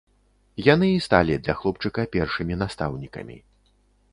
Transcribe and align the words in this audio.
Яны 0.67 0.87
і 0.93 1.03
сталі 1.07 1.35
для 1.47 1.55
хлопчыка 1.59 2.07
першымі 2.15 2.59
настаўнікамі. 2.63 3.37